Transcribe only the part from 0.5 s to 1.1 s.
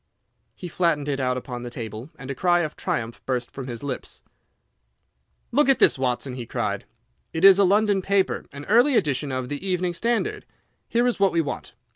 He flattened